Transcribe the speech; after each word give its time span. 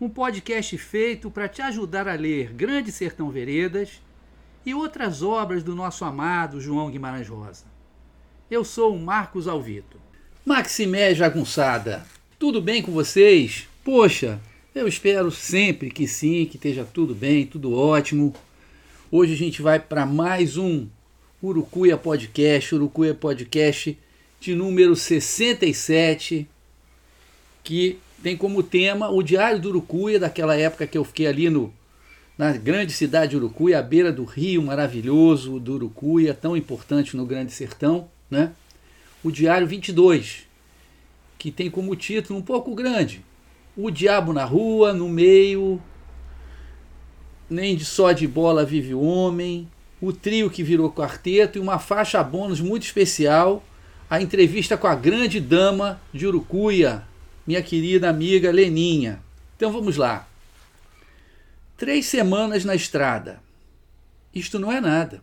Um 0.00 0.08
podcast 0.08 0.78
feito 0.78 1.28
para 1.28 1.48
te 1.48 1.60
ajudar 1.60 2.06
a 2.06 2.14
ler 2.14 2.52
Grande 2.52 2.92
Sertão 2.92 3.30
Veredas 3.30 4.00
e 4.64 4.72
outras 4.72 5.22
obras 5.22 5.64
do 5.64 5.74
nosso 5.74 6.04
amado 6.04 6.60
João 6.60 6.88
Guimarães 6.88 7.26
Rosa. 7.26 7.64
Eu 8.48 8.64
sou 8.64 8.94
o 8.94 9.00
Marcos 9.00 9.48
Alvito. 9.48 9.98
Maximé 10.44 11.14
Jagunçada, 11.14 12.06
tudo 12.38 12.62
bem 12.62 12.80
com 12.80 12.92
vocês? 12.92 13.66
Poxa, 13.82 14.40
eu 14.72 14.86
espero 14.86 15.32
sempre 15.32 15.90
que 15.90 16.06
sim, 16.06 16.46
que 16.46 16.56
esteja 16.56 16.84
tudo 16.84 17.12
bem, 17.12 17.44
tudo 17.44 17.74
ótimo. 17.74 18.32
Hoje 19.10 19.32
a 19.32 19.36
gente 19.36 19.60
vai 19.60 19.80
para 19.80 20.06
mais 20.06 20.56
um 20.56 20.86
Urucuia 21.42 21.96
Podcast, 21.96 22.72
Urucuia 22.72 23.14
Podcast 23.14 23.98
de 24.40 24.54
número 24.54 24.94
67 24.94 26.48
que 27.64 27.98
tem 28.22 28.36
como 28.36 28.62
tema 28.62 29.08
o 29.10 29.22
Diário 29.22 29.60
do 29.60 29.68
Urucuia, 29.68 30.18
daquela 30.18 30.56
época 30.56 30.86
que 30.86 30.98
eu 30.98 31.04
fiquei 31.04 31.26
ali 31.26 31.48
no, 31.48 31.72
na 32.36 32.52
grande 32.52 32.92
cidade 32.92 33.30
de 33.30 33.36
Urucuia, 33.36 33.78
à 33.78 33.82
beira 33.82 34.12
do 34.12 34.24
rio 34.24 34.62
maravilhoso 34.62 35.58
do 35.58 35.74
Urucuia, 35.74 36.34
tão 36.34 36.56
importante 36.56 37.16
no 37.16 37.26
Grande 37.26 37.52
Sertão, 37.52 38.08
né? 38.30 38.52
O 39.22 39.30
Diário 39.30 39.66
22, 39.66 40.46
que 41.38 41.50
tem 41.50 41.70
como 41.70 41.96
título 41.96 42.38
um 42.38 42.42
pouco 42.42 42.74
grande: 42.74 43.24
O 43.76 43.90
Diabo 43.90 44.32
na 44.32 44.44
Rua, 44.44 44.92
no 44.92 45.08
meio, 45.08 45.82
nem 47.50 47.76
de 47.76 47.84
só 47.84 48.12
de 48.12 48.26
bola 48.26 48.64
vive 48.64 48.94
o 48.94 49.00
homem, 49.00 49.68
o 50.00 50.12
trio 50.12 50.50
que 50.50 50.62
virou 50.62 50.92
quarteto 50.92 51.58
e 51.58 51.60
uma 51.60 51.78
faixa 51.78 52.22
bônus 52.22 52.60
muito 52.60 52.84
especial, 52.84 53.64
a 54.08 54.20
entrevista 54.20 54.76
com 54.76 54.86
a 54.86 54.94
grande 54.94 55.40
dama 55.40 56.00
de 56.12 56.26
Urucuia, 56.26 57.07
minha 57.48 57.62
querida 57.62 58.10
amiga 58.10 58.52
Leninha. 58.52 59.22
Então 59.56 59.72
vamos 59.72 59.96
lá. 59.96 60.28
Três 61.78 62.04
semanas 62.04 62.62
na 62.62 62.74
estrada. 62.74 63.40
Isto 64.34 64.58
não 64.58 64.70
é 64.70 64.82
nada. 64.82 65.22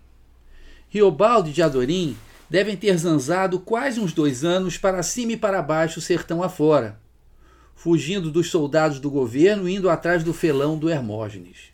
Riobaldo 0.90 1.52
de 1.52 1.62
Adorim 1.62 2.18
devem 2.50 2.76
ter 2.76 2.98
zanzado 2.98 3.60
quase 3.60 4.00
uns 4.00 4.12
dois 4.12 4.44
anos 4.44 4.76
para 4.76 5.04
cima 5.04 5.34
e 5.34 5.38
para 5.38 5.62
baixo, 5.62 6.02
sertão 6.02 6.42
afora, 6.42 7.00
fugindo 7.76 8.32
dos 8.32 8.50
soldados 8.50 9.00
do 9.00 9.12
governo 9.12 9.70
e 9.70 9.76
indo 9.76 9.88
atrás 9.88 10.24
do 10.24 10.34
felão 10.34 10.80
do 10.80 10.90
Hermógenes. 10.90 11.74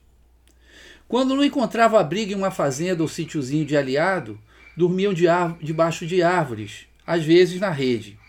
Quando 1.08 1.34
não 1.34 1.46
encontrava 1.46 1.98
abrigo 1.98 2.34
em 2.34 2.36
uma 2.36 2.52
fazenda 2.52 3.02
ou 3.02 3.08
sítiozinho 3.08 3.66
de 3.66 3.78
aliado, 3.78 4.38
dormiam 4.76 5.14
de 5.14 5.28
debaixo 5.62 6.06
de 6.06 6.22
árvores, 6.22 6.88
às 7.08 7.24
vezes 7.24 7.58
na 7.58 7.70
rede 7.70 8.20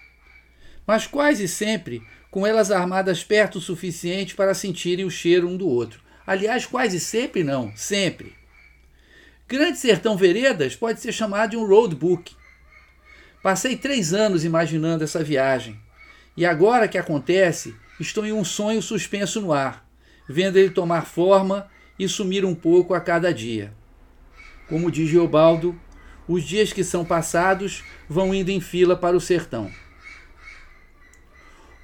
mas 0.87 1.07
quase 1.07 1.47
sempre 1.49 2.03
com 2.31 2.47
elas 2.47 2.71
armadas 2.71 3.23
perto 3.23 3.57
o 3.57 3.61
suficiente 3.61 4.35
para 4.35 4.55
sentirem 4.55 5.05
o 5.05 5.11
cheiro 5.11 5.49
um 5.49 5.57
do 5.57 5.69
outro. 5.69 6.01
Aliás, 6.27 6.65
quase 6.65 6.99
sempre 6.99 7.45
não, 7.45 7.73
sempre. 7.77 8.35
Grande 9.47 9.79
Sertão 9.79 10.17
Veredas 10.17 10.75
pode 10.75 11.01
ser 11.01 11.13
chamado 11.13 11.51
de 11.51 11.57
um 11.57 11.67
roadbook. 11.67 12.35
Passei 13.43 13.77
três 13.77 14.15
anos 14.15 14.45
imaginando 14.45 15.05
essa 15.05 15.23
viagem, 15.23 15.79
e 16.37 16.47
agora 16.47 16.89
que 16.89 16.97
acontece, 16.97 17.75
estou 18.01 18.25
em 18.25 18.33
um 18.33 18.45
sonho 18.45 18.81
suspenso 18.81 19.41
no 19.41 19.53
ar, 19.53 19.87
vendo 20.27 20.57
ele 20.57 20.71
tomar 20.71 21.05
forma 21.05 21.69
e 21.99 22.09
sumir 22.09 22.45
um 22.45 22.55
pouco 22.55 22.95
a 22.95 23.01
cada 23.01 23.35
dia. 23.35 23.75
Como 24.69 24.91
diz 24.91 25.11
Geobaldo, 25.11 25.79
os 26.27 26.45
dias 26.45 26.73
que 26.73 26.83
são 26.83 27.05
passados 27.05 27.85
vão 28.09 28.35
indo 28.35 28.51
em 28.51 28.61
fila 28.61 28.97
para 28.97 29.17
o 29.17 29.21
sertão. 29.21 29.71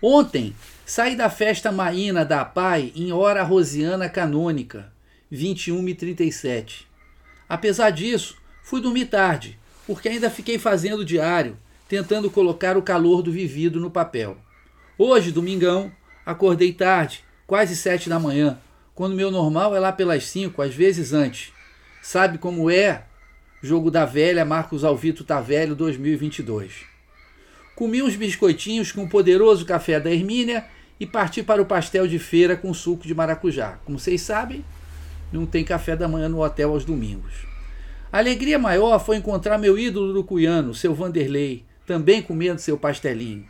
Ontem 0.01 0.55
saí 0.87 1.17
da 1.17 1.29
festa 1.29 1.73
maína 1.73 2.25
da 2.25 2.45
PAI 2.45 2.93
em 2.95 3.13
hora 3.13 3.43
rosiana 3.43 4.09
canônica, 4.09 4.93
21h37. 5.33 6.85
Apesar 7.49 7.91
disso, 7.91 8.37
fui 8.63 8.81
dormir 8.81 9.07
tarde, 9.07 9.59
porque 9.87 10.09
ainda 10.09 10.31
fiquei 10.31 10.59
fazendo 10.59 11.05
diário, 11.05 11.57
tentando 11.89 12.31
colocar 12.31 12.77
o 12.77 12.83
calor 12.83 13.23
do 13.23 13.33
vivido 13.33 13.81
no 13.81 13.91
papel. 13.91 14.37
Hoje, 14.97 15.33
domingão, 15.33 15.91
acordei 16.25 16.73
tarde, 16.73 17.25
quase 17.47 17.75
sete 17.75 18.09
da 18.09 18.21
manhã, 18.21 18.59
quando 18.95 19.17
meu 19.17 19.31
normal 19.31 19.75
é 19.75 19.81
lá 19.81 19.91
pelas 19.91 20.27
cinco, 20.27 20.63
às 20.63 20.75
vezes 20.75 21.13
antes. 21.13 21.53
Sabe 22.03 22.39
como 22.39 22.71
é? 22.71 23.05
Jogo 23.61 23.91
da 23.91 24.05
velha 24.05 24.45
Marcos 24.45 24.85
Alvito 24.85 25.25
Velho 25.43 25.75
2022. 25.75 26.98
Comi 27.79 28.03
uns 28.03 28.17
biscoitinhos 28.17 28.91
com 28.91 29.05
o 29.05 29.09
poderoso 29.09 29.65
café 29.65 30.01
da 30.01 30.11
Hermínia 30.11 30.65
e 30.99 31.07
parti 31.07 31.45
para 31.45 31.63
o 31.63 31.65
pastel 31.65 32.09
de 32.09 32.19
feira 32.19 32.57
com 32.57 32.75
suco 32.75 33.07
de 33.07 33.15
maracujá. 33.15 33.79
Como 33.85 34.01
vocês 34.01 34.21
sabem, 34.21 34.65
não 35.33 35.47
tem 35.47 35.63
café 35.63 35.95
da 35.95 36.09
manhã 36.09 36.29
no 36.29 36.43
hotel 36.43 36.73
aos 36.73 36.85
domingos. 36.85 37.47
A 38.11 38.19
alegria 38.19 38.59
maior 38.59 38.99
foi 38.99 39.17
encontrar 39.17 39.59
meu 39.59 39.79
ídolo 39.79 40.11
urucuiano, 40.11 40.75
seu 40.75 40.93
Vanderlei, 40.93 41.65
também 41.87 42.21
comendo 42.21 42.61
seu 42.61 42.77
pastelinho. 42.77 43.47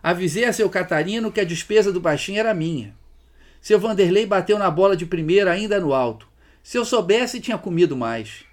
Avisei 0.00 0.44
a 0.44 0.52
seu 0.52 0.70
Catarino 0.70 1.32
que 1.32 1.40
a 1.40 1.44
despesa 1.44 1.92
do 1.92 2.00
baixinho 2.00 2.38
era 2.38 2.54
minha. 2.54 2.94
Seu 3.60 3.80
Vanderlei 3.80 4.26
bateu 4.26 4.60
na 4.60 4.70
bola 4.70 4.96
de 4.96 5.06
primeira 5.06 5.50
ainda 5.50 5.80
no 5.80 5.92
alto. 5.92 6.28
Se 6.62 6.78
eu 6.78 6.84
soubesse, 6.84 7.40
tinha 7.40 7.58
comido 7.58 7.96
mais. 7.96 8.44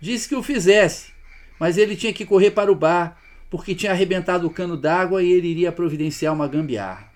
Disse 0.00 0.26
que 0.26 0.34
o 0.34 0.42
fizesse, 0.42 1.12
mas 1.60 1.76
ele 1.76 1.94
tinha 1.94 2.14
que 2.14 2.24
correr 2.24 2.52
para 2.52 2.72
o 2.72 2.74
bar 2.74 3.20
porque 3.50 3.74
tinha 3.74 3.92
arrebentado 3.92 4.46
o 4.46 4.50
cano 4.50 4.76
d'água 4.76 5.22
e 5.22 5.30
ele 5.30 5.48
iria 5.48 5.72
providenciar 5.72 6.34
uma 6.34 6.48
gambiarra. 6.48 7.10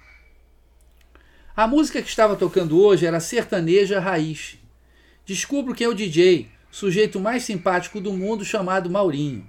A 1.56 1.66
música 1.66 2.00
que 2.00 2.08
estava 2.08 2.36
tocando 2.36 2.80
hoje 2.80 3.04
era 3.04 3.20
sertaneja 3.20 4.00
raiz. 4.00 4.58
Descubro 5.26 5.74
que 5.74 5.84
é 5.84 5.88
o 5.88 5.94
DJ, 5.94 6.48
sujeito 6.70 7.20
mais 7.20 7.42
simpático 7.42 8.00
do 8.00 8.12
mundo 8.12 8.44
chamado 8.44 8.88
Maurinho. 8.88 9.46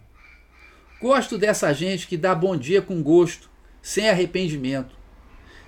Gosto 0.99 1.37
dessa 1.37 1.73
gente 1.73 2.07
que 2.07 2.17
dá 2.17 2.35
bom 2.35 2.57
dia 2.57 2.81
com 2.81 3.01
gosto, 3.01 3.49
sem 3.81 4.09
arrependimento. 4.09 4.95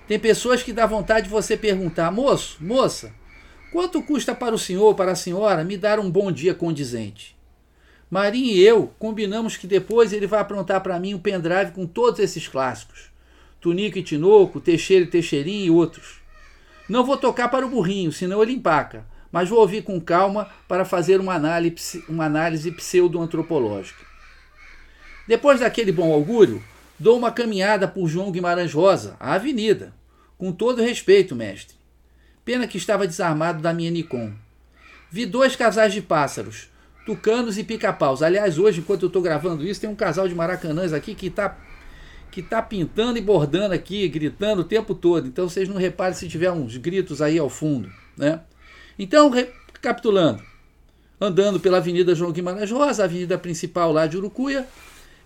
Tem 0.06 0.18
pessoas 0.18 0.62
que 0.62 0.72
dá 0.72 0.86
vontade 0.86 1.24
de 1.24 1.32
você 1.32 1.56
perguntar, 1.56 2.10
moço, 2.12 2.58
moça, 2.60 3.12
quanto 3.72 4.02
custa 4.02 4.34
para 4.34 4.54
o 4.54 4.58
senhor 4.58 4.94
para 4.94 5.12
a 5.12 5.16
senhora 5.16 5.64
me 5.64 5.76
dar 5.76 5.98
um 5.98 6.10
bom 6.10 6.30
dia 6.30 6.54
condizente? 6.54 7.34
Marinho 8.14 8.52
e 8.52 8.64
eu 8.64 8.94
combinamos 8.96 9.56
que 9.56 9.66
depois 9.66 10.12
ele 10.12 10.24
vai 10.24 10.38
aprontar 10.38 10.80
para 10.80 11.00
mim 11.00 11.14
um 11.14 11.18
pendrive 11.18 11.72
com 11.72 11.84
todos 11.84 12.20
esses 12.20 12.46
clássicos. 12.46 13.10
Tunico 13.60 13.98
e 13.98 14.04
Tinoco, 14.04 14.60
Teixeira 14.60 15.04
e 15.04 15.08
Teixeirinho 15.08 15.66
e 15.66 15.70
outros. 15.72 16.20
Não 16.88 17.04
vou 17.04 17.16
tocar 17.16 17.48
para 17.48 17.66
o 17.66 17.68
burrinho, 17.68 18.12
senão 18.12 18.40
ele 18.40 18.52
empaca, 18.52 19.04
mas 19.32 19.48
vou 19.48 19.58
ouvir 19.58 19.82
com 19.82 20.00
calma 20.00 20.48
para 20.68 20.84
fazer 20.84 21.18
uma 21.18 21.34
análise, 21.34 22.04
uma 22.08 22.26
análise 22.26 22.70
pseudo-antropológica. 22.70 24.06
Depois 25.26 25.58
daquele 25.58 25.90
bom 25.90 26.12
augúrio, 26.12 26.62
dou 26.96 27.18
uma 27.18 27.32
caminhada 27.32 27.88
por 27.88 28.06
João 28.06 28.30
Guimarães 28.30 28.72
Rosa, 28.72 29.16
a 29.18 29.32
avenida. 29.32 29.92
Com 30.38 30.52
todo 30.52 30.80
respeito, 30.80 31.34
mestre. 31.34 31.74
Pena 32.44 32.68
que 32.68 32.78
estava 32.78 33.08
desarmado 33.08 33.60
da 33.60 33.74
minha 33.74 33.90
Nikon. 33.90 34.32
Vi 35.10 35.26
dois 35.26 35.56
casais 35.56 35.92
de 35.92 36.00
pássaros, 36.00 36.72
tucanos 37.04 37.58
e 37.58 37.64
pica-paus. 37.64 38.22
Aliás, 38.22 38.58
hoje, 38.58 38.80
enquanto 38.80 39.02
eu 39.02 39.06
estou 39.08 39.22
gravando 39.22 39.66
isso, 39.66 39.80
tem 39.80 39.90
um 39.90 39.94
casal 39.94 40.26
de 40.28 40.34
maracanãs 40.34 40.92
aqui 40.92 41.14
que 41.14 41.26
está 41.26 41.56
que 42.30 42.42
tá 42.42 42.60
pintando 42.60 43.16
e 43.16 43.20
bordando 43.20 43.72
aqui, 43.72 44.08
gritando 44.08 44.62
o 44.62 44.64
tempo 44.64 44.92
todo. 44.92 45.28
Então 45.28 45.48
vocês 45.48 45.68
não 45.68 45.76
reparem 45.76 46.14
se 46.14 46.28
tiver 46.28 46.50
uns 46.50 46.76
gritos 46.76 47.22
aí 47.22 47.38
ao 47.38 47.48
fundo, 47.48 47.88
né? 48.16 48.40
Então, 48.98 49.30
recapitulando, 49.30 50.42
andando 51.20 51.60
pela 51.60 51.76
Avenida 51.76 52.12
João 52.12 52.32
Guimarães 52.32 52.72
Rosa, 52.72 53.02
a 53.02 53.04
avenida 53.04 53.38
principal 53.38 53.92
lá 53.92 54.08
de 54.08 54.16
Urucuia, 54.16 54.66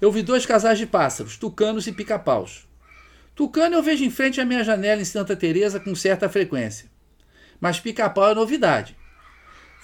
eu 0.02 0.12
vi 0.12 0.22
dois 0.22 0.44
casais 0.44 0.78
de 0.78 0.84
pássaros, 0.84 1.38
tucanos 1.38 1.86
e 1.86 1.92
pica-paus. 1.92 2.68
Tucano 3.34 3.76
eu 3.76 3.82
vejo 3.82 4.04
em 4.04 4.10
frente 4.10 4.40
à 4.40 4.44
minha 4.44 4.62
janela 4.62 5.00
em 5.00 5.04
Santa 5.04 5.34
Teresa 5.34 5.80
com 5.80 5.94
certa 5.94 6.28
frequência. 6.28 6.90
Mas 7.58 7.80
pica-pau 7.80 8.30
é 8.30 8.34
novidade. 8.34 8.96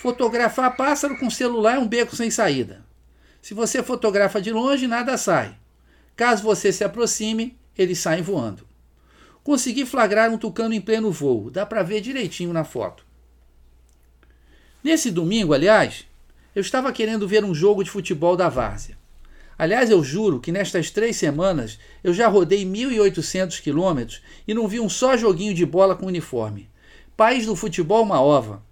Fotografar 0.04 0.76
pássaro 0.76 1.16
com 1.16 1.30
celular 1.30 1.76
é 1.76 1.78
um 1.78 1.88
beco 1.88 2.14
sem 2.14 2.30
saída. 2.30 2.84
Se 3.40 3.54
você 3.54 3.82
fotografa 3.82 4.38
de 4.38 4.52
longe, 4.52 4.86
nada 4.86 5.16
sai. 5.16 5.56
Caso 6.14 6.42
você 6.42 6.70
se 6.70 6.84
aproxime, 6.84 7.56
eles 7.74 8.00
saem 8.00 8.22
voando. 8.22 8.68
Consegui 9.42 9.86
flagrar 9.86 10.30
um 10.30 10.36
tucano 10.36 10.74
em 10.74 10.80
pleno 10.82 11.10
voo, 11.10 11.50
dá 11.50 11.64
para 11.64 11.82
ver 11.82 12.02
direitinho 12.02 12.52
na 12.52 12.64
foto. 12.64 13.02
Nesse 14.82 15.10
domingo, 15.10 15.54
aliás, 15.54 16.04
eu 16.54 16.60
estava 16.60 16.92
querendo 16.92 17.26
ver 17.26 17.42
um 17.42 17.54
jogo 17.54 17.82
de 17.82 17.88
futebol 17.88 18.36
da 18.36 18.50
Várzea. 18.50 18.98
Aliás, 19.56 19.88
eu 19.88 20.04
juro 20.04 20.38
que 20.38 20.52
nestas 20.52 20.90
três 20.90 21.16
semanas 21.16 21.78
eu 22.02 22.12
já 22.12 22.28
rodei 22.28 22.62
1.800 22.66 23.62
quilômetros 23.62 24.20
e 24.46 24.52
não 24.52 24.68
vi 24.68 24.80
um 24.80 24.88
só 24.90 25.16
joguinho 25.16 25.54
de 25.54 25.64
bola 25.64 25.96
com 25.96 26.04
uniforme. 26.04 26.68
País 27.16 27.46
do 27.46 27.56
futebol, 27.56 28.02
uma 28.02 28.20
ova. 28.20 28.62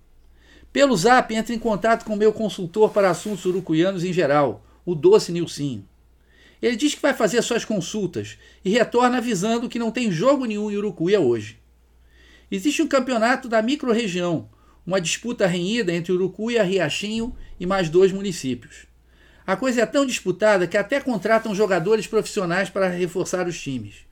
Pelo 0.73 0.97
zap, 0.97 1.35
entre 1.35 1.55
em 1.55 1.59
contato 1.59 2.05
com 2.05 2.17
meu 2.17 2.33
consultor 2.33 2.91
para 2.91 3.11
assuntos 3.11 3.45
urucuianos 3.45 4.05
em 4.05 4.13
geral, 4.13 4.65
o 4.87 4.95
Doce 4.95 5.31
Nilcinho. 5.31 5.87
Ele 6.63 6.77
diz 6.77 6.95
que 6.95 7.03
vai 7.03 7.13
fazer 7.13 7.43
suas 7.43 7.65
consultas 7.65 8.39
e 8.65 8.71
retorna 8.71 9.19
avisando 9.19 9.69
que 9.69 9.79
não 9.79 9.91
tem 9.91 10.11
jogo 10.11 10.47
nenhum 10.47 10.71
em 10.71 10.77
Urucuia 10.77 11.21
hoje. 11.21 11.59
Existe 12.51 12.81
um 12.81 12.89
campeonato 12.89 13.49
da 13.49 13.61
microrregião, 13.61 14.49
uma 14.87 15.01
disputa 15.01 15.47
renhida 15.47 15.93
entre 15.93 16.13
Urucuia, 16.13 16.63
Riachinho 16.63 17.37
e 17.61 17.67
mais 17.67 17.91
dois 17.91 18.11
municípios. 18.11 18.87
A 19.47 19.57
coisa 19.57 19.83
é 19.83 19.87
tão 19.87 20.07
disputada 20.07 20.67
que 20.67 20.77
até 20.79 21.01
contratam 21.01 21.55
jogadores 21.55 22.07
profissionais 22.07 22.71
para 22.71 22.89
reforçar 22.89 23.47
os 23.47 23.61
times, 23.61 24.07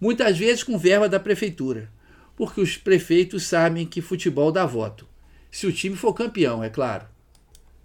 muitas 0.00 0.38
vezes 0.38 0.62
com 0.62 0.78
verba 0.78 1.08
da 1.08 1.20
prefeitura, 1.20 1.90
porque 2.36 2.60
os 2.60 2.76
prefeitos 2.76 3.42
sabem 3.42 3.84
que 3.84 4.00
futebol 4.00 4.52
dá 4.52 4.64
voto, 4.64 5.06
se 5.50 5.66
o 5.66 5.72
time 5.72 5.96
for 5.96 6.12
campeão, 6.12 6.62
é 6.62 6.68
claro. 6.68 7.06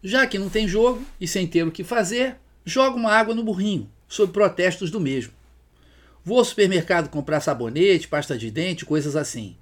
Já 0.04 0.26
que 0.26 0.40
não 0.40 0.50
tem 0.50 0.68
jogo 0.68 1.04
e 1.20 1.28
sem 1.28 1.46
ter 1.46 1.64
o 1.64 1.72
que 1.72 1.84
fazer, 1.84 2.38
joga 2.66 2.96
uma 2.96 3.12
água 3.12 3.36
no 3.36 3.44
burrinho, 3.44 3.90
sob 4.08 4.34
protestos 4.34 4.90
do 4.90 5.00
mesmo. 5.00 5.34
Vou 6.24 6.40
ao 6.40 6.46
supermercado 6.46 7.10
comprar 7.10 7.40
sabonete, 7.40 8.08
pasta 8.08 8.38
de 8.38 8.52
dente, 8.52 8.86
coisas 8.86 9.16
assim. 9.16 9.56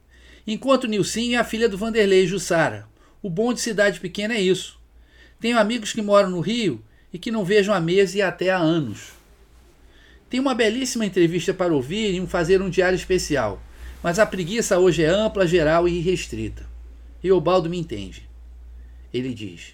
Enquanto 0.46 0.88
Nilcinho 0.88 1.36
é 1.36 1.38
a 1.38 1.44
filha 1.44 1.70
do 1.70 1.78
Vanderlei 1.78 2.26
Jussara. 2.26 2.88
O 3.22 3.30
bom 3.30 3.54
de 3.54 3.62
cidade 3.62 4.00
pequena 4.00 4.34
é 4.34 4.42
isso. 4.42 4.80
Tenho 5.40 5.60
amigos 5.60 5.94
que 5.94 6.02
moram 6.02 6.30
no 6.30 6.40
Rio 6.40 6.84
e 7.14 7.20
que 7.20 7.32
não 7.32 7.46
vejam 7.46 7.74
há 7.74 7.80
meses 7.80 8.16
e 8.16 8.22
até 8.22 8.50
há 8.50 8.58
anos. 8.58 9.12
Tem 10.30 10.40
uma 10.40 10.54
belíssima 10.54 11.06
entrevista 11.06 11.54
para 11.54 11.74
ouvir 11.74 12.14
e 12.14 12.22
um 12.22 12.28
fazer 12.28 12.62
um 12.62 12.70
diário 12.70 12.96
especial, 12.96 13.62
mas 14.04 14.20
a 14.20 14.26
preguiça 14.26 14.78
hoje 14.78 15.04
é 15.04 15.08
ampla, 15.08 15.48
geral 15.48 15.88
e 15.88 15.98
irrestrita. 15.98 16.69
E 17.24 17.32
o 17.32 17.42
Baldo 17.42 17.70
me 17.70 17.78
entende. 17.78 18.30
Ele 19.14 19.34
diz: 19.34 19.74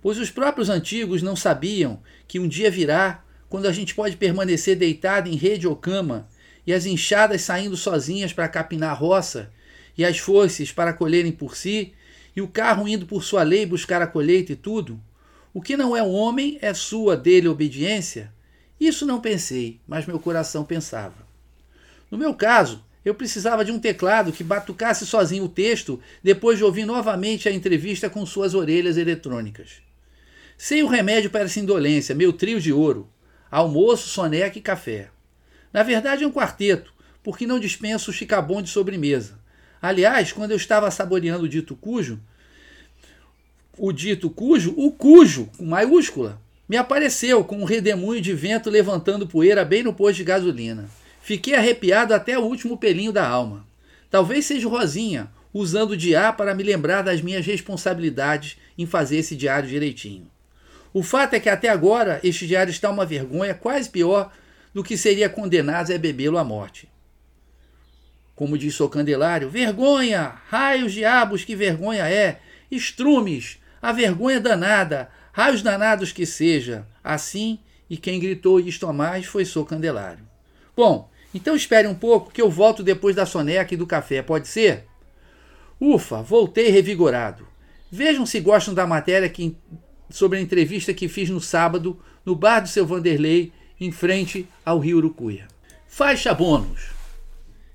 Pois 0.00 0.18
os 0.18 0.30
próprios 0.30 0.68
antigos 0.68 1.22
não 1.22 1.36
sabiam 1.36 2.00
que 2.26 2.38
um 2.38 2.48
dia 2.48 2.70
virá 2.70 3.24
quando 3.48 3.66
a 3.66 3.72
gente 3.72 3.94
pode 3.94 4.16
permanecer 4.16 4.76
deitado 4.76 5.28
em 5.28 5.36
rede 5.36 5.66
ou 5.66 5.76
cama 5.76 6.28
e 6.66 6.72
as 6.72 6.86
enxadas 6.86 7.42
saindo 7.42 7.76
sozinhas 7.76 8.32
para 8.32 8.48
capinar 8.48 8.90
a 8.90 8.94
roça 8.94 9.52
e 9.96 10.04
as 10.04 10.18
foices 10.18 10.72
para 10.72 10.92
colherem 10.92 11.32
por 11.32 11.56
si 11.56 11.92
e 12.34 12.40
o 12.40 12.48
carro 12.48 12.88
indo 12.88 13.06
por 13.06 13.22
sua 13.22 13.42
lei 13.42 13.66
buscar 13.66 14.00
a 14.00 14.06
colheita 14.06 14.52
e 14.52 14.56
tudo? 14.56 15.00
O 15.52 15.60
que 15.60 15.76
não 15.76 15.94
é 15.94 16.02
um 16.02 16.12
homem 16.12 16.58
é 16.62 16.72
sua 16.72 17.16
dele 17.16 17.46
obediência? 17.46 18.32
Isso 18.80 19.04
não 19.04 19.20
pensei, 19.20 19.78
mas 19.86 20.06
meu 20.06 20.18
coração 20.18 20.64
pensava. 20.64 21.26
No 22.10 22.16
meu 22.16 22.34
caso, 22.34 22.82
eu 23.04 23.14
precisava 23.14 23.64
de 23.64 23.72
um 23.72 23.78
teclado 23.78 24.32
que 24.32 24.44
batucasse 24.44 25.06
sozinho 25.06 25.44
o 25.44 25.48
texto 25.48 26.00
depois 26.22 26.58
de 26.58 26.64
ouvir 26.64 26.84
novamente 26.84 27.48
a 27.48 27.52
entrevista 27.52 28.08
com 28.08 28.24
suas 28.24 28.54
orelhas 28.54 28.96
eletrônicas. 28.96 29.82
Sei 30.56 30.82
o 30.82 30.88
remédio 30.88 31.30
para 31.30 31.44
essa 31.44 31.58
indolência, 31.58 32.14
meu 32.14 32.32
trio 32.32 32.60
de 32.60 32.72
ouro: 32.72 33.08
almoço, 33.50 34.08
soneca 34.08 34.58
e 34.58 34.62
café. 34.62 35.10
Na 35.72 35.82
verdade 35.82 36.22
é 36.22 36.26
um 36.26 36.32
quarteto, 36.32 36.92
porque 37.22 37.46
não 37.46 37.58
dispenso 37.58 38.10
o 38.10 38.14
chicabom 38.14 38.62
de 38.62 38.70
sobremesa. 38.70 39.40
Aliás, 39.80 40.30
quando 40.30 40.52
eu 40.52 40.56
estava 40.56 40.90
saboreando 40.90 41.44
o 41.44 41.48
dito 41.48 41.74
cujo, 41.74 42.20
o 43.76 43.90
dito 43.90 44.30
cujo, 44.30 44.72
o 44.76 44.92
cujo, 44.92 45.50
com 45.56 45.64
maiúscula, 45.64 46.40
me 46.68 46.76
apareceu 46.76 47.42
com 47.42 47.58
um 47.58 47.64
redemoinho 47.64 48.22
de 48.22 48.32
vento 48.32 48.70
levantando 48.70 49.26
poeira 49.26 49.64
bem 49.64 49.82
no 49.82 49.92
posto 49.92 50.18
de 50.18 50.24
gasolina. 50.24 50.88
Fiquei 51.22 51.54
arrepiado 51.54 52.12
até 52.12 52.36
o 52.36 52.42
último 52.42 52.76
pelinho 52.76 53.12
da 53.12 53.26
alma. 53.26 53.64
Talvez 54.10 54.44
seja 54.44 54.68
Rosinha, 54.68 55.30
usando 55.54 55.92
o 55.92 55.96
diário 55.96 56.36
para 56.36 56.54
me 56.54 56.64
lembrar 56.64 57.02
das 57.02 57.22
minhas 57.22 57.46
responsabilidades 57.46 58.58
em 58.76 58.86
fazer 58.86 59.18
esse 59.18 59.36
diário 59.36 59.68
direitinho. 59.68 60.28
O 60.92 61.02
fato 61.02 61.34
é 61.34 61.40
que 61.40 61.48
até 61.48 61.68
agora 61.68 62.20
este 62.24 62.46
diário 62.46 62.72
está 62.72 62.90
uma 62.90 63.06
vergonha 63.06 63.54
quase 63.54 63.88
pior 63.88 64.32
do 64.74 64.82
que 64.82 64.96
seria 64.96 65.28
condenado 65.28 65.92
a 65.92 65.98
bebê-lo 65.98 66.38
à 66.38 66.44
morte. 66.44 66.88
Como 68.34 68.58
disse 68.58 68.82
o 68.82 68.88
Candelário, 68.88 69.48
vergonha! 69.48 70.34
Raios 70.48 70.92
diabos, 70.92 71.44
que 71.44 71.54
vergonha 71.54 72.08
é! 72.08 72.40
Estrumes! 72.70 73.58
A 73.80 73.92
vergonha 73.92 74.40
danada, 74.40 75.08
raios 75.32 75.62
danados 75.62 76.10
que 76.10 76.26
seja. 76.26 76.86
Assim, 77.04 77.60
e 77.88 77.96
quem 77.96 78.18
gritou 78.18 78.58
isto 78.58 78.86
a 78.86 78.92
mais 78.92 79.26
foi 79.26 79.44
Sou 79.44 79.64
Candelário. 79.64 80.26
Bom, 80.74 81.10
então 81.34 81.56
espere 81.56 81.88
um 81.88 81.94
pouco 81.94 82.30
que 82.30 82.42
eu 82.42 82.50
volto 82.50 82.82
depois 82.82 83.16
da 83.16 83.26
soneca 83.26 83.72
e 83.72 83.76
do 83.76 83.86
café, 83.86 84.22
pode 84.22 84.48
ser? 84.48 84.84
Ufa, 85.80 86.22
voltei 86.22 86.68
revigorado. 86.70 87.46
Vejam 87.90 88.24
se 88.24 88.40
gostam 88.40 88.72
da 88.72 88.86
matéria 88.86 89.28
que, 89.28 89.56
sobre 90.08 90.38
a 90.38 90.40
entrevista 90.40 90.94
que 90.94 91.08
fiz 91.08 91.28
no 91.28 91.40
sábado 91.40 91.98
no 92.24 92.34
bar 92.34 92.60
do 92.60 92.68
seu 92.68 92.86
Vanderlei, 92.86 93.52
em 93.80 93.90
frente 93.90 94.48
ao 94.64 94.78
Rio 94.78 94.98
Urucuia. 94.98 95.48
Faixa 95.88 96.32
bônus. 96.32 96.90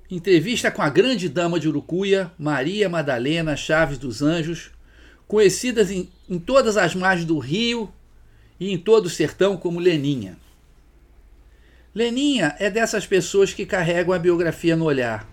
Entrevista 0.09 0.71
com 0.71 0.81
a 0.81 0.89
grande 0.89 1.27
dama 1.27 1.59
de 1.59 1.67
Urucuia, 1.67 2.31
Maria 2.39 2.87
Madalena 2.87 3.57
Chaves 3.57 3.97
dos 3.97 4.21
Anjos, 4.21 4.71
conhecidas 5.27 5.91
em, 5.91 6.09
em 6.29 6.39
todas 6.39 6.77
as 6.77 6.95
margens 6.95 7.27
do 7.27 7.37
rio 7.37 7.91
e 8.57 8.71
em 8.71 8.77
todo 8.77 9.07
o 9.07 9.09
sertão 9.09 9.57
como 9.57 9.79
Leninha. 9.79 10.37
Leninha 11.97 12.55
é 12.59 12.69
dessas 12.69 13.07
pessoas 13.07 13.55
que 13.55 13.65
carregam 13.65 14.13
a 14.13 14.19
biografia 14.19 14.75
no 14.75 14.85
olhar. 14.85 15.27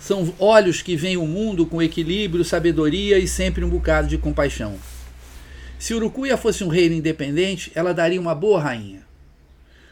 São 0.00 0.34
olhos 0.38 0.80
que 0.80 0.96
veem 0.96 1.18
o 1.18 1.26
mundo 1.26 1.66
com 1.66 1.82
equilíbrio, 1.82 2.42
sabedoria 2.42 3.18
e 3.18 3.28
sempre 3.28 3.62
um 3.62 3.68
bocado 3.68 4.08
de 4.08 4.16
compaixão. 4.16 4.78
Se 5.78 5.92
Urucuia 5.92 6.38
fosse 6.38 6.64
um 6.64 6.68
reino 6.68 6.94
independente, 6.94 7.70
ela 7.74 7.92
daria 7.92 8.18
uma 8.18 8.34
boa 8.34 8.58
rainha. 8.58 9.02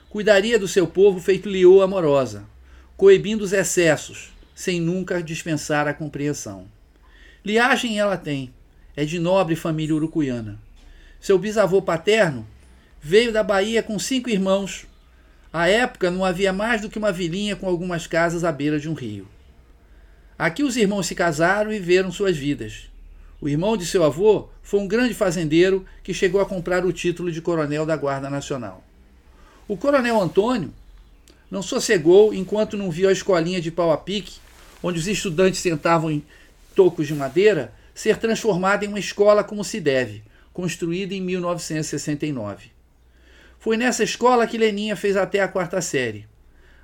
Cuidaria 0.09 0.59
do 0.59 0.66
seu 0.66 0.87
povo 0.87 1.21
feito 1.21 1.47
leoa 1.47 1.85
amorosa, 1.85 2.45
coibindo 2.97 3.45
os 3.45 3.52
excessos, 3.52 4.30
sem 4.54 4.80
nunca 4.80 5.23
dispensar 5.23 5.87
a 5.87 5.92
compreensão. 5.92 6.66
Liagem 7.45 7.99
ela 7.99 8.16
tem, 8.16 8.50
é 8.97 9.04
de 9.04 9.18
nobre 9.18 9.54
família 9.54 9.95
urucuiana. 9.95 10.59
Seu 11.21 11.38
bisavô 11.38 11.83
paterno 11.83 12.47
veio 12.99 13.30
da 13.30 13.42
Bahia 13.42 13.83
com 13.83 13.99
cinco 13.99 14.30
irmãos. 14.30 14.87
À 15.59 15.69
época 15.69 16.11
não 16.11 16.23
havia 16.23 16.53
mais 16.53 16.83
do 16.83 16.91
que 16.91 16.99
uma 16.99 17.11
vilinha 17.11 17.57
com 17.57 17.67
algumas 17.67 18.07
casas 18.07 18.45
à 18.45 18.53
beira 18.53 18.79
de 18.79 18.91
um 18.91 18.93
rio. 18.93 19.27
Aqui 20.39 20.63
os 20.63 20.77
irmãos 20.77 21.07
se 21.07 21.15
casaram 21.15 21.73
e 21.73 21.79
viveram 21.79 22.13
suas 22.13 22.37
vidas. 22.37 22.91
O 23.41 23.49
irmão 23.49 23.75
de 23.75 23.87
seu 23.87 24.05
avô 24.05 24.51
foi 24.63 24.81
um 24.81 24.87
grande 24.87 25.15
fazendeiro 25.15 25.87
que 26.05 26.13
chegou 26.13 26.43
a 26.43 26.45
comprar 26.45 26.85
o 26.85 26.93
título 26.93 27.33
de 27.33 27.41
coronel 27.41 27.87
da 27.87 27.97
Guarda 27.97 28.29
Nacional. 28.29 28.85
O 29.67 29.79
coronel 29.79 30.21
Antônio 30.21 30.75
não 31.51 31.63
sossegou 31.63 32.35
enquanto 32.35 32.77
não 32.77 32.91
viu 32.91 33.09
a 33.09 33.13
escolinha 33.13 33.59
de 33.59 33.71
pau 33.71 33.91
a 33.91 33.97
pique, 33.97 34.39
onde 34.83 34.99
os 34.99 35.09
estudantes 35.09 35.61
sentavam 35.61 36.11
em 36.11 36.23
tocos 36.75 37.07
de 37.07 37.15
madeira, 37.15 37.73
ser 37.95 38.19
transformada 38.19 38.85
em 38.85 38.89
uma 38.89 39.01
escola 39.01 39.43
como 39.43 39.65
se 39.65 39.81
deve, 39.81 40.23
construída 40.53 41.15
em 41.15 41.23
1969. 41.23 42.75
Foi 43.59 43.77
nessa 43.77 44.05
escola 44.05 44.47
que 44.47 44.59
Leninha 44.59 44.97
fez 44.97 45.17
até 45.17 45.41
a 45.41 45.49
quarta 45.49 45.81
série. 45.81 46.27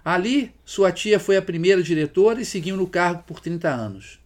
Ali, 0.05 0.53
sua 0.65 0.91
tia 0.91 1.21
foi 1.21 1.37
a 1.37 1.43
primeira 1.43 1.83
diretora 1.83 2.41
e 2.41 2.45
seguiu 2.45 2.77
no 2.77 2.87
cargo 2.87 3.23
por 3.25 3.39
30 3.39 3.69
anos. 3.69 4.19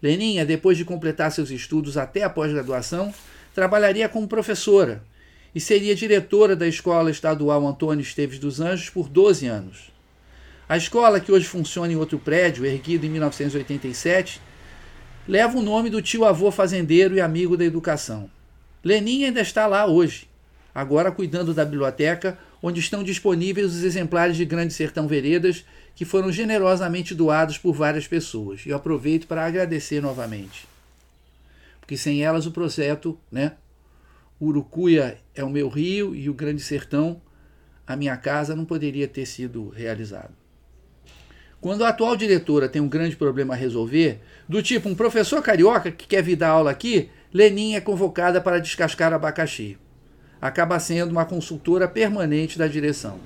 Leninha, 0.00 0.44
depois 0.44 0.76
de 0.76 0.84
completar 0.84 1.32
seus 1.32 1.50
estudos 1.50 1.96
até 1.96 2.22
a 2.22 2.30
pós-graduação, 2.30 3.12
trabalharia 3.54 4.08
como 4.08 4.28
professora 4.28 5.02
e 5.54 5.60
seria 5.60 5.94
diretora 5.94 6.54
da 6.54 6.66
Escola 6.66 7.10
Estadual 7.10 7.66
Antônio 7.66 8.02
Esteves 8.02 8.38
dos 8.38 8.60
Anjos 8.60 8.90
por 8.90 9.08
12 9.08 9.46
anos. 9.46 9.92
A 10.68 10.76
escola, 10.76 11.20
que 11.20 11.30
hoje 11.30 11.46
funciona 11.46 11.92
em 11.92 11.96
outro 11.96 12.18
prédio, 12.18 12.64
erguido 12.64 13.06
em 13.06 13.10
1987, 13.10 14.40
leva 15.28 15.58
o 15.58 15.62
nome 15.62 15.90
do 15.90 16.02
tio-avô 16.02 16.50
fazendeiro 16.50 17.16
e 17.16 17.20
amigo 17.20 17.56
da 17.56 17.64
educação. 17.64 18.30
Leninha 18.82 19.28
ainda 19.28 19.40
está 19.40 19.66
lá 19.66 19.86
hoje, 19.86 20.28
agora 20.74 21.12
cuidando 21.12 21.54
da 21.54 21.64
biblioteca, 21.64 22.36
onde 22.62 22.80
estão 22.80 23.04
disponíveis 23.04 23.74
os 23.74 23.84
exemplares 23.84 24.36
de 24.36 24.44
Grande 24.44 24.72
Sertão 24.72 25.06
Veredas 25.06 25.64
que 25.94 26.04
foram 26.04 26.32
generosamente 26.32 27.14
doados 27.14 27.56
por 27.56 27.72
várias 27.72 28.08
pessoas. 28.08 28.66
E 28.66 28.70
eu 28.70 28.76
aproveito 28.76 29.26
para 29.26 29.46
agradecer 29.46 30.00
novamente. 30.02 30.66
Porque 31.80 31.96
sem 31.96 32.24
elas 32.24 32.46
o 32.46 32.50
projeto, 32.50 33.18
né? 33.30 33.52
Urucuia 34.40 35.18
é 35.34 35.44
o 35.44 35.50
meu 35.50 35.68
rio 35.68 36.14
e 36.14 36.28
o 36.28 36.34
Grande 36.34 36.60
Sertão, 36.60 37.20
a 37.86 37.94
minha 37.94 38.16
casa, 38.16 38.56
não 38.56 38.64
poderia 38.64 39.06
ter 39.06 39.26
sido 39.26 39.68
realizado. 39.68 40.34
Quando 41.60 41.84
a 41.84 41.88
atual 41.88 42.16
diretora 42.16 42.68
tem 42.68 42.82
um 42.82 42.88
grande 42.88 43.16
problema 43.16 43.54
a 43.54 43.56
resolver, 43.56 44.20
do 44.46 44.62
tipo 44.62 44.88
um 44.88 44.94
professor 44.94 45.40
carioca 45.42 45.90
que 45.90 46.06
quer 46.06 46.22
vir 46.22 46.36
dar 46.36 46.48
aula 46.48 46.70
aqui, 46.70 47.08
Lenin 47.32 47.74
é 47.74 47.80
convocada 47.80 48.38
para 48.40 48.58
descascar 48.58 49.12
abacaxi. 49.14 49.78
Acaba 50.44 50.78
sendo 50.78 51.10
uma 51.10 51.24
consultora 51.24 51.88
permanente 51.88 52.58
da 52.58 52.68
direção. 52.68 53.18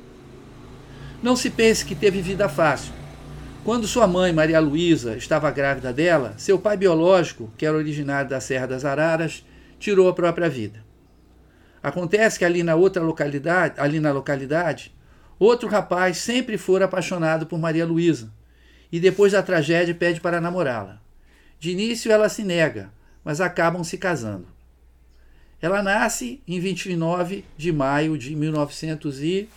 Não 1.21 1.35
se 1.35 1.51
pense 1.51 1.85
que 1.85 1.97
teve 1.97 2.23
vida 2.23 2.49
fácil. 2.49 2.93
Quando 3.65 3.89
sua 3.89 4.07
mãe, 4.07 4.33
Maria 4.33 4.61
Luísa, 4.61 5.17
estava 5.17 5.51
grávida 5.51 5.93
dela, 5.93 6.35
seu 6.37 6.61
pai 6.61 6.77
biológico, 6.77 7.51
que 7.59 7.67
era 7.67 7.77
originário 7.77 8.31
da 8.31 8.39
Serra 8.39 8.69
das 8.69 8.85
Araras, 8.85 9.45
tirou 9.81 10.09
a 10.09 10.15
própria 10.15 10.49
vida. 10.49 10.79
Acontece 11.83 12.39
que 12.39 12.45
ali 12.45 12.63
na 12.63 12.77
outra 12.77 13.03
localidade, 13.03 13.75
ali 13.79 13.99
na 13.99 14.13
localidade, 14.13 14.95
outro 15.41 15.69
rapaz 15.69 16.19
sempre 16.19 16.57
fora 16.57 16.85
apaixonado 16.85 17.47
por 17.47 17.59
Maria 17.59 17.85
Luísa 17.85 18.31
e 18.93 19.01
depois 19.01 19.33
da 19.33 19.43
tragédia 19.43 19.93
pede 19.93 20.21
para 20.21 20.41
namorá-la. 20.41 21.01
De 21.59 21.73
início 21.73 22.13
ela 22.13 22.29
se 22.29 22.45
nega, 22.45 22.93
mas 23.25 23.41
acabam 23.41 23.83
se 23.83 23.99
casando. 23.99 24.47
Ela 25.61 25.83
nasce 25.83 26.41
em 26.47 26.61
29 26.61 27.45
de 27.57 27.73
maio 27.73 28.17
de 28.17 28.35
1900 28.35 29.23
e 29.23 29.49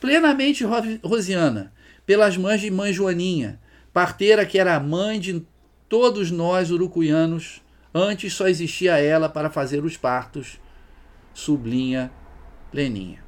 plenamente 0.00 0.64
rosiana, 1.02 1.72
pelas 2.04 2.36
mães 2.36 2.60
de 2.60 2.70
mãe 2.70 2.92
Joaninha, 2.92 3.60
parteira 3.92 4.44
que 4.44 4.58
era 4.58 4.74
a 4.74 4.80
mãe 4.80 5.20
de 5.20 5.42
todos 5.88 6.30
nós 6.30 6.70
urucuianos, 6.70 7.62
antes 7.94 8.32
só 8.32 8.48
existia 8.48 8.98
ela 8.98 9.28
para 9.28 9.50
fazer 9.50 9.84
os 9.84 9.96
partos, 9.96 10.58
sublinha 11.32 12.10
Leninha. 12.72 13.24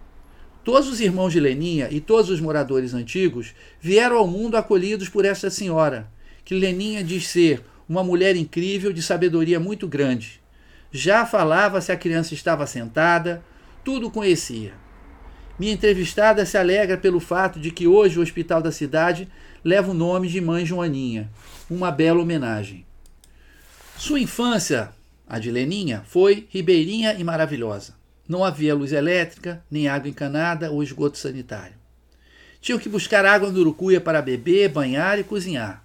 Todos 0.65 0.89
os 0.89 1.01
irmãos 1.01 1.33
de 1.33 1.41
Leninha 1.41 1.89
e 1.91 2.01
todos 2.01 2.29
os 2.29 2.41
moradores 2.41 2.93
antigos 2.93 3.55
vieram 3.81 4.19
ao 4.19 4.27
mundo 4.27 4.57
acolhidos 4.57 5.09
por 5.09 5.25
esta 5.25 5.49
senhora, 5.49 6.11
que 6.45 6.55
Leninha 6.55 7.03
diz 7.03 7.29
ser 7.29 7.65
uma 7.89 8.05
mulher 8.05 8.37
incrível 8.37 8.93
de 8.93 9.01
sabedoria 9.01 9.59
muito 9.59 9.89
grande. 9.89 10.41
Já 10.91 11.27
falava 11.27 11.81
se 11.81 11.93
a 11.93 11.97
criança 11.97 12.35
estava 12.35 12.67
sentada, 12.67 13.43
tudo 13.85 14.11
conhecia. 14.11 14.73
Minha 15.59 15.73
entrevistada 15.73 16.47
se 16.47 16.57
alegra 16.57 16.97
pelo 16.97 17.21
fato 17.21 17.59
de 17.59 17.71
que 17.71 17.87
hoje 17.87 18.19
o 18.19 18.23
hospital 18.23 18.63
da 18.63 18.73
cidade 18.73 19.29
leva 19.65 19.91
o 19.91 19.95
nome 19.95 20.29
de 20.29 20.41
Mãe 20.41 20.65
Joaninha, 20.65 21.29
uma 21.69 21.91
bela 21.91 22.23
homenagem. 22.23 22.87
Sua 23.97 24.21
infância, 24.21 24.91
a 25.29 25.39
de 25.39 25.51
Leninha, 25.51 26.05
foi 26.07 26.47
ribeirinha 26.51 27.15
e 27.15 27.25
maravilhosa. 27.25 27.95
Não 28.29 28.45
havia 28.45 28.75
luz 28.75 28.93
elétrica, 28.93 29.65
nem 29.71 29.89
água 29.89 30.09
encanada 30.09 30.71
ou 30.71 30.83
esgoto 30.83 31.19
sanitário. 31.19 31.75
Tinham 32.61 32.79
que 32.79 32.89
buscar 32.89 33.25
água 33.25 33.51
no 33.51 33.59
Urucuia 33.59 34.01
para 34.01 34.23
beber, 34.23 34.69
banhar 34.69 35.19
e 35.19 35.25
cozinhar. 35.25 35.85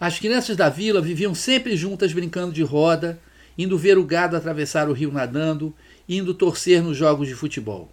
As 0.00 0.18
crianças 0.18 0.56
da 0.56 0.68
vila 0.68 1.00
viviam 1.00 1.34
sempre 1.34 1.76
juntas 1.76 2.12
brincando 2.12 2.52
de 2.52 2.62
roda, 2.62 3.18
indo 3.58 3.76
ver 3.76 3.98
o 3.98 4.04
gado 4.04 4.36
atravessar 4.36 4.88
o 4.88 4.92
rio 4.92 5.10
nadando, 5.12 5.74
indo 6.08 6.32
torcer 6.32 6.80
nos 6.80 6.96
jogos 6.96 7.26
de 7.26 7.34
futebol. 7.34 7.90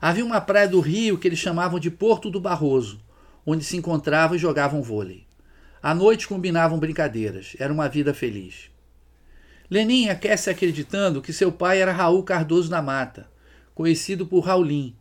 Havia 0.00 0.24
uma 0.24 0.40
praia 0.40 0.66
do 0.66 0.80
Rio 0.80 1.16
que 1.16 1.28
eles 1.28 1.38
chamavam 1.38 1.78
de 1.78 1.90
Porto 1.90 2.28
do 2.28 2.40
Barroso, 2.40 3.00
onde 3.46 3.64
se 3.64 3.76
encontravam 3.76 4.34
e 4.34 4.38
jogavam 4.40 4.82
vôlei. 4.82 5.24
À 5.82 5.94
noite 5.94 6.26
combinavam 6.26 6.78
brincadeiras. 6.78 7.54
Era 7.58 7.72
uma 7.72 7.88
vida 7.88 8.12
feliz. 8.12 8.70
Lenin 9.70 10.08
aquece 10.08 10.50
acreditando 10.50 11.22
que 11.22 11.32
seu 11.32 11.52
pai 11.52 11.80
era 11.80 11.92
Raul 11.92 12.22
Cardoso 12.22 12.68
da 12.68 12.82
Mata, 12.82 13.30
conhecido 13.74 14.26
por 14.26 14.40
Raulim, 14.40 14.96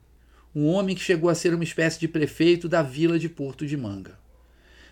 um 0.54 0.68
homem 0.68 0.96
que 0.96 1.02
chegou 1.02 1.30
a 1.30 1.36
ser 1.36 1.54
uma 1.54 1.64
espécie 1.64 2.00
de 2.00 2.08
prefeito 2.08 2.70
da 2.70 2.84
vila 2.84 3.18
de 3.18 3.28
Porto 3.28 3.66
de 3.66 3.76
Manga. 3.76 4.18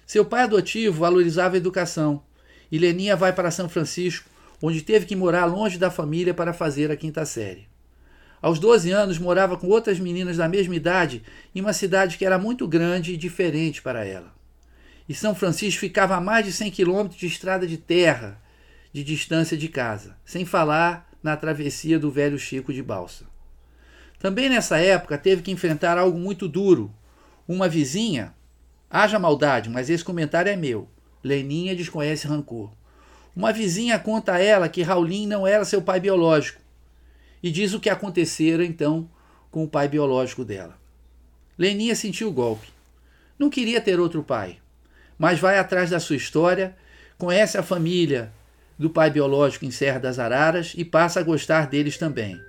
Seu 0.05 0.25
pai 0.25 0.43
adotivo 0.43 0.99
valorizava 0.99 1.55
a 1.55 1.57
educação 1.57 2.23
e 2.71 2.77
Leninha 2.77 3.15
vai 3.15 3.33
para 3.33 3.51
São 3.51 3.69
Francisco, 3.69 4.29
onde 4.61 4.81
teve 4.81 5.05
que 5.05 5.15
morar 5.15 5.45
longe 5.45 5.77
da 5.77 5.91
família 5.91 6.33
para 6.33 6.53
fazer 6.53 6.91
a 6.91 6.97
quinta 6.97 7.25
série. 7.25 7.67
Aos 8.41 8.59
12 8.59 8.91
anos, 8.91 9.17
morava 9.17 9.57
com 9.57 9.67
outras 9.67 9.99
meninas 9.99 10.37
da 10.37 10.47
mesma 10.47 10.75
idade 10.75 11.23
em 11.55 11.61
uma 11.61 11.73
cidade 11.73 12.17
que 12.17 12.25
era 12.25 12.37
muito 12.37 12.67
grande 12.67 13.13
e 13.13 13.17
diferente 13.17 13.81
para 13.81 14.05
ela. 14.05 14.31
E 15.09 15.13
São 15.13 15.33
Francisco 15.33 15.79
ficava 15.79 16.15
a 16.15 16.21
mais 16.21 16.45
de 16.45 16.51
100 16.51 16.71
quilômetros 16.71 17.19
de 17.19 17.27
estrada 17.27 17.65
de 17.65 17.77
terra 17.77 18.41
de 18.93 19.03
distância 19.03 19.57
de 19.57 19.67
casa, 19.67 20.17
sem 20.25 20.45
falar 20.45 21.09
na 21.21 21.35
travessia 21.35 21.99
do 21.99 22.11
velho 22.11 22.37
Chico 22.37 22.73
de 22.73 22.81
balsa. 22.81 23.25
Também 24.19 24.49
nessa 24.49 24.77
época 24.77 25.17
teve 25.17 25.41
que 25.41 25.51
enfrentar 25.51 25.97
algo 25.97 26.17
muito 26.17 26.47
duro. 26.47 26.93
Uma 27.47 27.69
vizinha, 27.69 28.33
haja 28.89 29.19
maldade, 29.19 29.69
mas 29.69 29.89
esse 29.89 30.03
comentário 30.03 30.51
é 30.51 30.55
meu. 30.55 30.89
Leninha 31.23 31.75
desconhece 31.75 32.27
rancor. 32.27 32.71
Uma 33.38 33.53
vizinha 33.53 34.00
conta 34.00 34.34
a 34.34 34.39
ela 34.39 34.67
que 34.67 34.82
Raulinho 34.82 35.29
não 35.29 35.46
era 35.46 35.63
seu 35.63 35.79
pai 35.79 36.00
biológico 36.00 36.60
e 37.44 37.51
diz 37.51 37.72
o 37.72 37.79
que 37.79 37.88
acontecera 37.88 38.65
então 38.65 39.08
com 39.51 39.63
o 39.63 39.67
pai 39.67 39.88
biológico 39.88 40.44
dela. 40.44 40.75
Leninha 41.56 41.96
sentiu 41.96 42.29
o 42.29 42.34
golpe. 42.34 42.67
Não 43.38 43.48
queria 43.48 43.79
ter 43.79 44.00
outro 44.00 44.24
pai, 44.24 44.58
mas 45.20 45.38
vai 45.39 45.60
atrás 45.60 45.91
da 45.91 46.00
sua 46.00 46.15
história, 46.15 46.75
conhece 47.15 47.60
a 47.60 47.62
família 47.62 48.34
do 48.75 48.89
pai 48.89 49.12
biológico 49.12 49.65
em 49.65 49.72
Serra 49.72 50.00
das 50.00 50.17
Araras 50.17 50.74
e 50.75 50.84
passa 50.84 51.20
a 51.20 51.24
gostar 51.24 51.67
deles 51.67 51.96
também. 51.96 52.41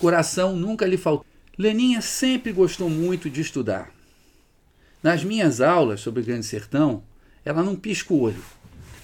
Coração 0.00 0.56
nunca 0.56 0.84
lhe 0.84 0.96
faltou. 0.96 1.24
Leninha 1.56 2.00
sempre 2.00 2.50
gostou 2.50 2.90
muito 2.90 3.30
de 3.30 3.40
estudar. 3.40 3.92
Nas 5.04 5.22
minhas 5.22 5.60
aulas 5.60 6.00
sobre 6.00 6.20
o 6.20 6.24
Grande 6.24 6.46
Sertão, 6.46 7.04
ela 7.44 7.62
não 7.62 7.76
pisca 7.76 8.12
o 8.12 8.22
olho. 8.22 8.42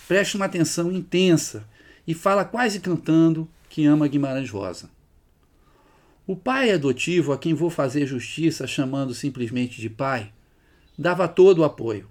Presta 0.09 0.39
uma 0.39 0.47
atenção 0.47 0.91
intensa 0.91 1.69
e 2.07 2.15
fala 2.15 2.43
quase 2.43 2.81
cantando 2.81 3.47
que 3.69 3.85
ama 3.85 4.09
Guimarães 4.09 4.49
Rosa. 4.49 4.89
O 6.27 6.35
pai 6.35 6.71
adotivo, 6.71 7.31
a 7.31 7.37
quem 7.37 7.53
vou 7.53 7.69
fazer 7.69 8.07
justiça 8.07 8.67
chamando 8.67 9.13
simplesmente 9.13 9.79
de 9.83 9.91
pai, 9.91 10.33
dava 10.99 11.29
todo 11.29 11.59
o 11.59 11.65
apoio. 11.65 12.09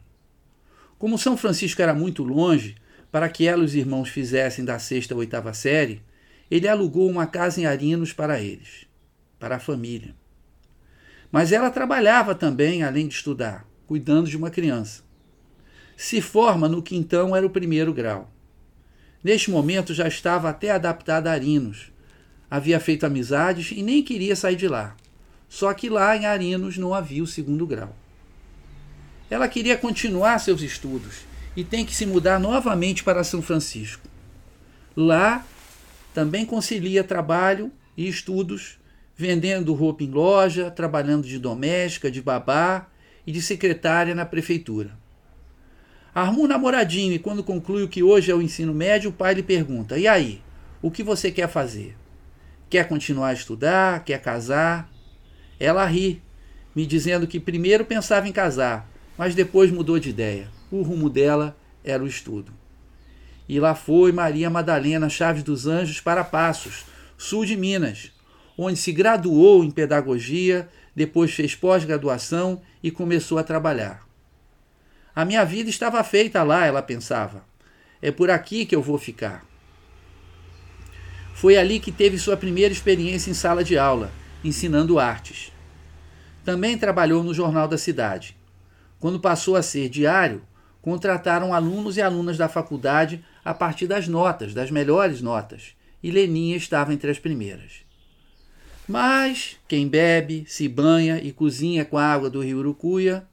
Como 1.00 1.18
São 1.18 1.36
Francisco 1.36 1.82
era 1.82 1.96
muito 1.96 2.24
longe, 2.24 2.76
para 3.12 3.28
que 3.30 3.48
ela 3.48 3.64
e 3.64 3.66
os 3.66 3.74
irmãos 3.74 4.10
fizessem 4.10 4.64
da 4.64 4.78
sexta 4.78 5.16
à 5.16 5.18
oitava 5.18 5.52
série, 5.52 6.04
ele 6.52 6.68
alugou 6.68 7.10
uma 7.10 7.26
casa 7.26 7.60
em 7.60 7.66
Arinos 7.66 8.14
para 8.14 8.40
eles, 8.40 8.86
para 9.40 9.56
a 9.56 9.60
família. 9.60 10.14
Mas 11.32 11.52
ela 11.52 11.72
trabalhava 11.72 12.36
também, 12.36 12.84
além 12.84 13.08
de 13.08 13.16
estudar, 13.16 13.68
cuidando 13.88 14.30
de 14.30 14.38
uma 14.38 14.52
criança. 14.52 15.07
Se 15.98 16.22
forma 16.22 16.70
no 16.70 16.84
que 16.84 16.96
então 16.96 17.36
era 17.36 17.44
o 17.44 17.50
primeiro 17.50 17.92
grau. 17.92 18.32
Neste 19.24 19.50
momento 19.50 19.96
já 19.96 20.08
estava 20.08 20.48
até 20.48 20.70
adaptada 20.70 21.32
a 21.32 21.34
Arinos, 21.34 21.92
havia 22.52 22.80
feito 22.80 23.04
amizades 23.04 23.72
e 23.72 23.82
nem 23.82 24.04
queria 24.04 24.36
sair 24.36 24.56
de 24.56 24.68
lá. 24.68 24.96
Só 25.50 25.74
que 25.74 25.90
lá 25.90 26.16
em 26.16 26.28
Arinos 26.28 26.78
não 26.78 26.94
havia 26.94 27.24
o 27.24 27.28
segundo 27.28 27.66
grau. 27.66 27.96
Ela 29.28 29.48
queria 29.48 29.76
continuar 29.76 30.38
seus 30.38 30.62
estudos 30.62 31.22
e 31.56 31.64
tem 31.64 31.84
que 31.84 31.96
se 31.96 32.06
mudar 32.06 32.40
novamente 32.40 33.04
para 33.04 33.24
São 33.24 33.42
Francisco. 33.42 34.08
Lá 34.96 35.44
também 36.14 36.46
concilia 36.46 37.04
trabalho 37.04 37.72
e 37.98 38.08
estudos, 38.08 38.78
vendendo 39.16 39.74
roupa 39.74 40.04
em 40.04 40.12
loja, 40.12 40.70
trabalhando 40.70 41.26
de 41.26 41.40
doméstica, 41.40 42.12
de 42.12 42.22
babá 42.22 42.88
e 43.26 43.32
de 43.32 43.42
secretária 43.42 44.14
na 44.14 44.28
prefeitura. 44.28 44.92
Arruma 46.18 46.40
um 46.40 46.48
namoradinho 46.48 47.14
e 47.14 47.20
quando 47.20 47.44
conclui 47.44 47.84
o 47.84 47.88
que 47.88 48.02
hoje 48.02 48.32
é 48.32 48.34
o 48.34 48.42
ensino 48.42 48.74
médio, 48.74 49.12
o 49.12 49.14
pai 49.14 49.36
lhe 49.36 49.44
pergunta: 49.44 50.00
E 50.00 50.08
aí, 50.08 50.42
o 50.82 50.90
que 50.90 51.04
você 51.04 51.30
quer 51.30 51.48
fazer? 51.48 51.96
Quer 52.68 52.88
continuar 52.88 53.28
a 53.28 53.34
estudar? 53.34 54.04
Quer 54.04 54.20
casar? 54.20 54.92
Ela 55.60 55.86
ri, 55.86 56.20
me 56.76 56.88
dizendo 56.88 57.28
que 57.28 57.40
primeiro 57.40 57.86
pensava 57.86 58.28
em 58.28 58.32
casar, 58.32 58.90
mas 59.16 59.36
depois 59.36 59.70
mudou 59.70 60.00
de 60.00 60.10
ideia. 60.10 60.50
O 60.72 60.82
rumo 60.82 61.08
dela 61.08 61.56
era 61.84 62.04
o 62.04 62.08
estudo. 62.08 62.52
E 63.48 63.60
lá 63.60 63.76
foi 63.76 64.12
Maria 64.12 64.50
Madalena 64.50 65.10
Chaves 65.10 65.44
dos 65.44 65.68
Anjos 65.68 66.02
para 66.02 66.24
Passos, 66.24 66.86
sul 67.16 67.46
de 67.46 67.56
Minas, 67.56 68.12
onde 68.58 68.80
se 68.80 68.92
graduou 68.92 69.64
em 69.64 69.70
pedagogia, 69.70 70.68
depois 70.96 71.32
fez 71.32 71.54
pós-graduação 71.54 72.60
e 72.82 72.90
começou 72.90 73.38
a 73.38 73.44
trabalhar. 73.44 74.07
A 75.18 75.26
minha 75.26 75.44
vida 75.44 75.68
estava 75.68 76.04
feita 76.04 76.44
lá, 76.44 76.68
ela 76.68 76.80
pensava. 76.80 77.44
É 78.00 78.12
por 78.12 78.30
aqui 78.30 78.68
que 78.68 78.76
eu 78.76 78.84
vou 78.84 79.00
ficar. 79.00 79.44
Foi 81.34 81.58
ali 81.58 81.80
que 81.80 81.92
teve 81.92 82.20
sua 82.20 82.38
primeira 82.38 82.72
experiência 82.72 83.32
em 83.32 83.34
sala 83.34 83.64
de 83.64 83.80
aula, 83.80 84.12
ensinando 84.44 85.00
artes. 85.00 85.52
Também 86.46 86.78
trabalhou 86.78 87.24
no 87.24 87.34
Jornal 87.34 87.68
da 87.68 87.80
Cidade. 87.80 88.38
Quando 89.00 89.20
passou 89.20 89.56
a 89.56 89.64
ser 89.64 89.90
diário, 89.90 90.44
contrataram 90.84 91.52
alunos 91.52 91.98
e 91.98 92.02
alunas 92.04 92.38
da 92.38 92.48
faculdade 92.48 93.26
a 93.44 93.56
partir 93.56 93.88
das 93.88 94.08
notas, 94.08 94.54
das 94.54 94.70
melhores 94.70 95.20
notas, 95.20 95.76
e 96.04 96.12
Leninha 96.12 96.58
estava 96.58 96.94
entre 96.94 97.10
as 97.10 97.18
primeiras. 97.18 97.78
Mas 98.88 99.58
quem 99.68 99.88
bebe, 99.88 100.46
se 100.48 100.70
banha 100.70 101.18
e 101.18 101.32
cozinha 101.32 101.84
com 101.84 101.98
a 101.98 102.06
água 102.06 102.30
do 102.30 102.44
rio 102.44 102.60
Urucuia. 102.60 103.26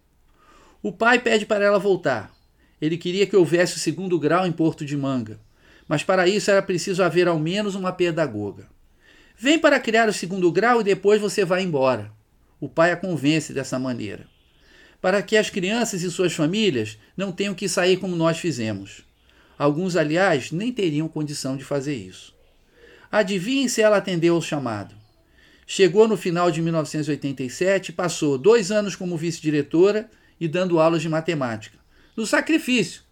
O 0.84 0.92
pai 0.92 1.18
pede 1.18 1.44
para 1.44 1.64
ela 1.64 1.80
voltar. 1.80 2.32
Ele 2.80 2.96
queria 2.96 3.26
que 3.26 3.34
houvesse 3.34 3.76
o 3.76 3.80
segundo 3.80 4.20
grau 4.20 4.46
em 4.46 4.52
Porto 4.52 4.84
de 4.84 4.96
Manga, 4.96 5.40
mas 5.88 6.04
para 6.04 6.28
isso 6.28 6.48
era 6.48 6.62
preciso 6.62 7.02
haver 7.02 7.26
ao 7.26 7.40
menos 7.40 7.74
uma 7.74 7.90
pedagoga. 7.90 8.68
Vem 9.36 9.58
para 9.58 9.80
criar 9.80 10.08
o 10.08 10.12
segundo 10.12 10.52
grau 10.52 10.80
e 10.80 10.84
depois 10.84 11.20
você 11.20 11.44
vai 11.44 11.62
embora. 11.62 12.12
O 12.60 12.68
pai 12.68 12.92
a 12.92 12.96
convence 12.96 13.52
dessa 13.52 13.80
maneira 13.80 14.32
para 15.04 15.22
que 15.22 15.36
as 15.36 15.50
crianças 15.50 16.02
e 16.02 16.10
suas 16.10 16.32
famílias 16.32 16.96
não 17.14 17.30
tenham 17.30 17.52
que 17.52 17.68
sair 17.68 17.98
como 17.98 18.16
nós 18.16 18.38
fizemos. 18.38 19.02
Alguns, 19.58 19.96
aliás, 19.96 20.50
nem 20.50 20.72
teriam 20.72 21.08
condição 21.08 21.58
de 21.58 21.62
fazer 21.62 21.94
isso. 21.94 22.34
Adivinhe 23.12 23.68
se 23.68 23.82
ela 23.82 23.98
atendeu 23.98 24.34
ao 24.34 24.40
chamado. 24.40 24.94
Chegou 25.66 26.08
no 26.08 26.16
final 26.16 26.50
de 26.50 26.62
1987, 26.62 27.92
passou 27.92 28.38
dois 28.38 28.72
anos 28.72 28.96
como 28.96 29.14
vice-diretora 29.14 30.08
e 30.40 30.48
dando 30.48 30.78
aulas 30.78 31.02
de 31.02 31.08
matemática. 31.08 31.78
No 32.16 32.26
sacrifício, 32.26 33.02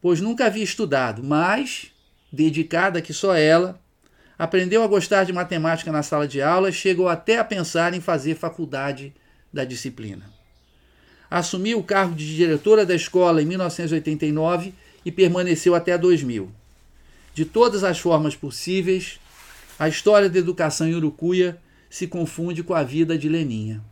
pois 0.00 0.20
nunca 0.20 0.46
havia 0.46 0.64
estudado, 0.64 1.22
mas, 1.22 1.92
dedicada 2.32 3.02
que 3.02 3.12
só 3.12 3.34
ela, 3.34 3.80
aprendeu 4.38 4.82
a 4.82 4.86
gostar 4.86 5.24
de 5.24 5.32
matemática 5.32 5.92
na 5.92 6.02
sala 6.02 6.26
de 6.26 6.42
aula 6.42 6.70
e 6.70 6.72
chegou 6.72 7.08
até 7.08 7.38
a 7.38 7.44
pensar 7.44 7.94
em 7.94 8.00
fazer 8.00 8.34
faculdade 8.34 9.14
da 9.52 9.64
disciplina 9.64 10.42
assumiu 11.32 11.78
o 11.78 11.82
cargo 11.82 12.14
de 12.14 12.36
diretora 12.36 12.84
da 12.84 12.94
escola 12.94 13.40
em 13.40 13.46
1989 13.46 14.74
e 15.02 15.10
permaneceu 15.10 15.74
até 15.74 15.96
2000. 15.96 16.50
De 17.32 17.46
todas 17.46 17.82
as 17.82 17.98
formas 17.98 18.36
possíveis, 18.36 19.18
a 19.78 19.88
história 19.88 20.28
da 20.28 20.38
educação 20.38 20.86
em 20.86 20.94
Urucuia 20.94 21.58
se 21.88 22.06
confunde 22.06 22.62
com 22.62 22.74
a 22.74 22.82
vida 22.82 23.16
de 23.16 23.30
Leninha, 23.30 23.82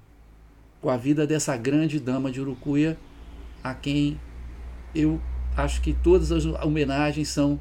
com 0.81 0.91
a 0.91 0.97
vida 0.97 1.27
dessa 1.27 1.57
grande 1.57 2.01
dama 2.01 2.31
de 2.31 2.41
Urucuia, 2.41 2.99
a 3.63 3.75
quem 3.75 4.19
eu 4.95 5.21
acho 5.57 5.81
que 5.81 5.93
todas 5.93 6.33
as 6.33 6.45
homenagens 6.45 7.29
são 7.29 7.61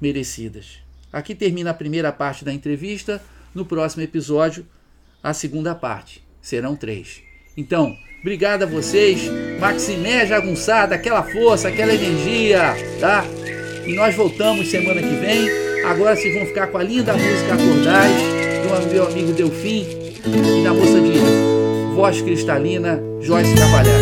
merecidas. 0.00 0.78
Aqui 1.12 1.34
termina 1.34 1.70
a 1.70 1.74
primeira 1.74 2.12
parte 2.12 2.44
da 2.44 2.52
entrevista. 2.52 3.22
No 3.52 3.64
próximo 3.64 4.02
episódio, 4.02 4.64
a 5.22 5.34
segunda 5.34 5.74
parte. 5.74 6.24
Serão 6.40 6.76
três. 6.76 7.20
Então, 7.56 7.96
Obrigado 8.20 8.64
a 8.64 8.66
vocês. 8.66 9.22
Maximé 9.58 10.26
Jagunçada, 10.26 10.94
aquela 10.94 11.22
força, 11.22 11.68
aquela 11.68 11.94
energia, 11.94 12.76
tá? 13.00 13.24
E 13.86 13.94
nós 13.94 14.14
voltamos 14.14 14.70
semana 14.70 15.00
que 15.00 15.14
vem. 15.16 15.48
Agora 15.86 16.14
vocês 16.14 16.34
vão 16.34 16.44
ficar 16.44 16.66
com 16.66 16.76
a 16.76 16.82
linda 16.82 17.14
música 17.14 17.54
Acordais, 17.54 18.22
do 18.86 18.92
meu 18.92 19.06
amigo 19.06 19.32
Delfim 19.32 19.86
e 20.26 20.62
da 20.62 20.74
moça 20.74 21.00
de 21.00 21.49
voz 21.94 22.20
cristalina, 22.20 23.00
Joyce 23.20 23.54
Cavalhar. 23.54 24.00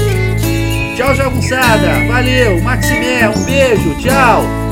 Tchau, 0.97 1.15
Jagunçada. 1.15 2.07
Valeu. 2.09 2.61
Maximé, 2.63 3.29
um 3.29 3.45
beijo. 3.45 3.95
Tchau. 4.01 4.69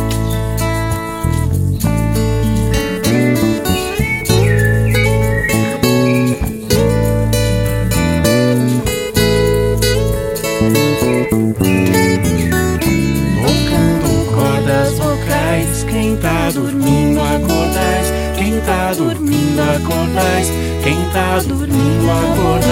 acordais, 19.76 20.50
quem 20.82 20.96
tá 21.12 21.38
dormindo 21.46 22.10
acordais, 22.10 22.65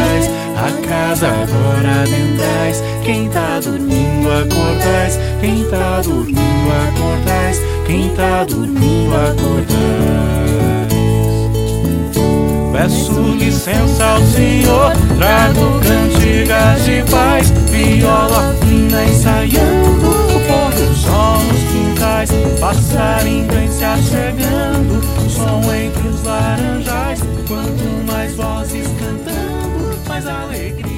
a 0.64 0.72
casa 0.87 1.29
agora 1.29 2.03
adentrais, 2.03 2.83
quem 3.05 3.29
tá 3.29 3.61
dormindo 3.61 4.29
acordais, 4.31 5.18
quem 5.40 5.64
tá 5.64 6.00
dormindo 6.03 6.72
acordais, 6.88 7.61
quem 7.87 8.09
tá 8.14 8.44
dormindo 8.44 9.14
acordais. 9.14 9.74
Peço 12.72 13.12
licença 13.38 14.05
ao 14.05 14.20
Senhor, 14.22 14.92
trago 15.18 15.81
cantigas 15.81 16.85
de 16.85 17.03
paz, 17.11 17.50
viola 17.70 18.55
fina 18.66 19.05
ensaiando, 19.05 20.09
o 20.11 20.40
pôr 20.46 20.70
do 20.72 20.94
sol 20.94 21.38
nos 21.44 21.62
quintais, 21.72 22.31
passarinho 22.59 23.55
se 23.70 23.85
achegando, 23.85 25.03
som 25.29 25.61
entre 25.74 26.09
os 26.09 26.24
laranjais, 26.24 27.20
quanto 27.46 28.07
mais 28.07 28.35
vozes 28.35 28.87
cantando, 28.98 29.34
mazā 30.14 30.37
liekni. 30.50 30.94